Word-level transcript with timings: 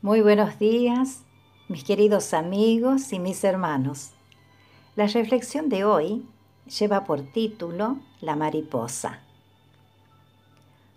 Muy 0.00 0.20
buenos 0.20 0.60
días, 0.60 1.24
mis 1.66 1.82
queridos 1.82 2.32
amigos 2.32 3.12
y 3.12 3.18
mis 3.18 3.42
hermanos. 3.42 4.12
La 4.94 5.08
reflexión 5.08 5.68
de 5.68 5.84
hoy 5.84 6.24
lleva 6.78 7.04
por 7.04 7.20
título 7.22 7.98
La 8.20 8.36
mariposa. 8.36 9.18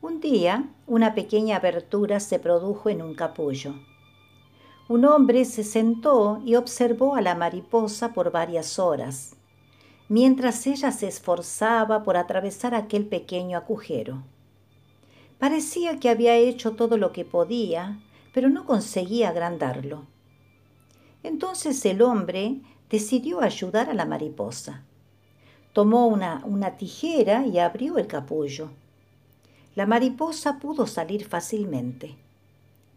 Un 0.00 0.20
día, 0.20 0.68
una 0.86 1.12
pequeña 1.12 1.56
abertura 1.56 2.20
se 2.20 2.38
produjo 2.38 2.88
en 2.88 3.02
un 3.02 3.16
capullo. 3.16 3.74
Un 4.86 5.04
hombre 5.06 5.44
se 5.44 5.64
sentó 5.64 6.40
y 6.44 6.54
observó 6.54 7.16
a 7.16 7.20
la 7.20 7.34
mariposa 7.34 8.12
por 8.12 8.30
varias 8.30 8.78
horas, 8.78 9.34
mientras 10.08 10.68
ella 10.68 10.92
se 10.92 11.08
esforzaba 11.08 12.04
por 12.04 12.16
atravesar 12.16 12.76
aquel 12.76 13.06
pequeño 13.06 13.58
agujero. 13.58 14.22
Parecía 15.40 15.98
que 15.98 16.10
había 16.10 16.36
hecho 16.36 16.76
todo 16.76 16.96
lo 16.96 17.10
que 17.10 17.24
podía, 17.24 17.98
pero 18.34 18.50
no 18.50 18.66
conseguía 18.66 19.28
agrandarlo. 19.28 20.02
Entonces 21.22 21.82
el 21.86 22.02
hombre 22.02 22.60
decidió 22.90 23.40
ayudar 23.40 23.88
a 23.88 23.94
la 23.94 24.04
mariposa. 24.04 24.82
Tomó 25.72 26.08
una, 26.08 26.42
una 26.44 26.76
tijera 26.76 27.46
y 27.46 27.60
abrió 27.60 27.96
el 27.96 28.08
capullo. 28.08 28.70
La 29.76 29.86
mariposa 29.86 30.58
pudo 30.58 30.88
salir 30.88 31.24
fácilmente, 31.26 32.16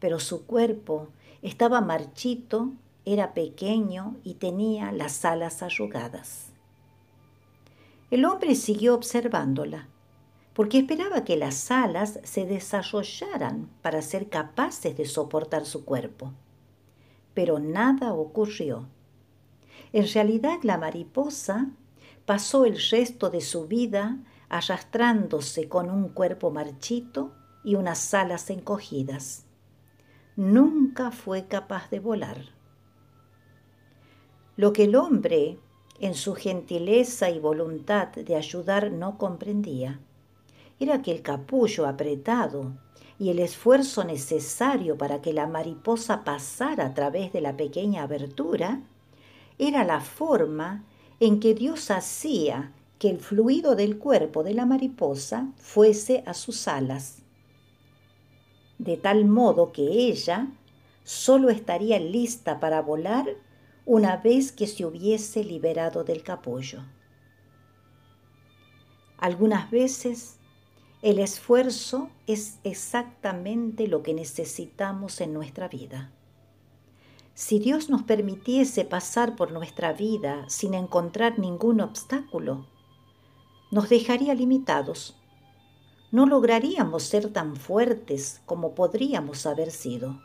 pero 0.00 0.20
su 0.20 0.46
cuerpo 0.46 1.08
estaba 1.42 1.82
marchito, 1.82 2.72
era 3.04 3.34
pequeño 3.34 4.16
y 4.24 4.34
tenía 4.34 4.90
las 4.90 5.24
alas 5.26 5.62
arrugadas. 5.62 6.46
El 8.10 8.24
hombre 8.24 8.54
siguió 8.54 8.94
observándola 8.94 9.88
porque 10.56 10.78
esperaba 10.78 11.22
que 11.22 11.36
las 11.36 11.70
alas 11.70 12.18
se 12.22 12.46
desarrollaran 12.46 13.68
para 13.82 14.00
ser 14.00 14.30
capaces 14.30 14.96
de 14.96 15.04
soportar 15.04 15.66
su 15.66 15.84
cuerpo. 15.84 16.32
Pero 17.34 17.58
nada 17.58 18.14
ocurrió. 18.14 18.88
En 19.92 20.10
realidad 20.10 20.60
la 20.62 20.78
mariposa 20.78 21.72
pasó 22.24 22.64
el 22.64 22.80
resto 22.90 23.28
de 23.28 23.42
su 23.42 23.66
vida 23.66 24.16
arrastrándose 24.48 25.68
con 25.68 25.90
un 25.90 26.08
cuerpo 26.08 26.50
marchito 26.50 27.34
y 27.62 27.74
unas 27.74 28.14
alas 28.14 28.48
encogidas. 28.48 29.44
Nunca 30.36 31.10
fue 31.10 31.48
capaz 31.48 31.90
de 31.90 32.00
volar. 32.00 32.38
Lo 34.56 34.72
que 34.72 34.84
el 34.84 34.96
hombre, 34.96 35.58
en 36.00 36.14
su 36.14 36.34
gentileza 36.34 37.28
y 37.28 37.40
voluntad 37.40 38.08
de 38.08 38.36
ayudar, 38.36 38.90
no 38.90 39.18
comprendía, 39.18 40.00
era 40.78 41.02
que 41.02 41.12
el 41.12 41.22
capullo 41.22 41.86
apretado 41.86 42.72
y 43.18 43.30
el 43.30 43.38
esfuerzo 43.38 44.04
necesario 44.04 44.98
para 44.98 45.22
que 45.22 45.32
la 45.32 45.46
mariposa 45.46 46.24
pasara 46.24 46.86
a 46.86 46.94
través 46.94 47.32
de 47.32 47.40
la 47.40 47.56
pequeña 47.56 48.02
abertura 48.02 48.82
era 49.58 49.84
la 49.84 50.00
forma 50.00 50.84
en 51.18 51.40
que 51.40 51.54
Dios 51.54 51.90
hacía 51.90 52.72
que 52.98 53.10
el 53.10 53.18
fluido 53.18 53.74
del 53.74 53.98
cuerpo 53.98 54.42
de 54.42 54.54
la 54.54 54.66
mariposa 54.66 55.48
fuese 55.56 56.22
a 56.26 56.34
sus 56.34 56.68
alas, 56.68 57.22
de 58.78 58.96
tal 58.96 59.24
modo 59.24 59.72
que 59.72 59.82
ella 59.82 60.48
solo 61.04 61.50
estaría 61.50 61.98
lista 61.98 62.60
para 62.60 62.82
volar 62.82 63.26
una 63.86 64.16
vez 64.16 64.52
que 64.52 64.66
se 64.66 64.84
hubiese 64.84 65.44
liberado 65.44 66.04
del 66.04 66.22
capullo. 66.22 66.82
Algunas 69.18 69.70
veces 69.70 70.38
el 71.06 71.20
esfuerzo 71.20 72.10
es 72.26 72.58
exactamente 72.64 73.86
lo 73.86 74.02
que 74.02 74.12
necesitamos 74.12 75.20
en 75.20 75.32
nuestra 75.32 75.68
vida. 75.68 76.10
Si 77.32 77.60
Dios 77.60 77.88
nos 77.88 78.02
permitiese 78.02 78.84
pasar 78.84 79.36
por 79.36 79.52
nuestra 79.52 79.92
vida 79.92 80.44
sin 80.48 80.74
encontrar 80.74 81.38
ningún 81.38 81.80
obstáculo, 81.80 82.66
nos 83.70 83.88
dejaría 83.88 84.34
limitados. 84.34 85.16
No 86.10 86.26
lograríamos 86.26 87.04
ser 87.04 87.32
tan 87.32 87.54
fuertes 87.54 88.42
como 88.44 88.74
podríamos 88.74 89.46
haber 89.46 89.70
sido. 89.70 90.20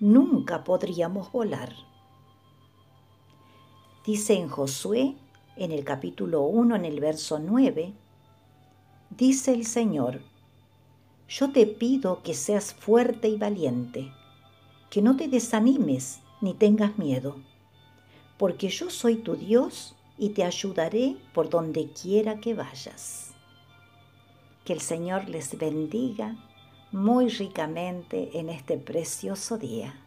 Nunca 0.00 0.64
podríamos 0.64 1.30
volar. 1.30 1.72
Dice 4.04 4.34
en 4.34 4.48
Josué, 4.48 5.14
en 5.54 5.70
el 5.70 5.84
capítulo 5.84 6.42
1, 6.42 6.74
en 6.74 6.84
el 6.84 6.98
verso 6.98 7.38
9, 7.38 7.94
Dice 9.16 9.52
el 9.52 9.64
Señor, 9.64 10.22
yo 11.28 11.52
te 11.52 11.66
pido 11.66 12.24
que 12.24 12.34
seas 12.34 12.74
fuerte 12.74 13.28
y 13.28 13.36
valiente, 13.36 14.10
que 14.90 15.02
no 15.02 15.16
te 15.16 15.28
desanimes 15.28 16.18
ni 16.40 16.52
tengas 16.52 16.98
miedo, 16.98 17.36
porque 18.38 18.70
yo 18.70 18.90
soy 18.90 19.14
tu 19.14 19.36
Dios 19.36 19.94
y 20.18 20.30
te 20.30 20.42
ayudaré 20.42 21.16
por 21.32 21.48
donde 21.48 21.90
quiera 21.90 22.40
que 22.40 22.54
vayas. 22.54 23.34
Que 24.64 24.72
el 24.72 24.80
Señor 24.80 25.28
les 25.28 25.56
bendiga 25.56 26.36
muy 26.90 27.28
ricamente 27.28 28.36
en 28.36 28.48
este 28.48 28.78
precioso 28.78 29.58
día. 29.58 30.03